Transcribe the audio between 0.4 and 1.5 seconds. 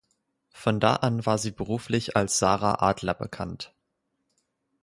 Von da an war